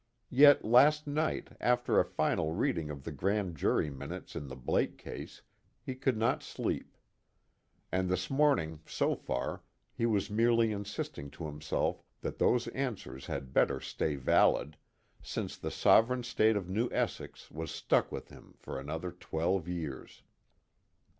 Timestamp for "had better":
13.27-13.79